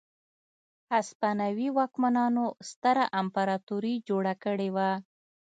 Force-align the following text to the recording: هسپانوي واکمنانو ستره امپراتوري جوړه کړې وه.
هسپانوي 0.93 1.67
واکمنانو 1.77 2.45
ستره 2.69 3.03
امپراتوري 3.21 3.95
جوړه 4.09 4.33
کړې 4.43 4.69
وه. 4.75 4.89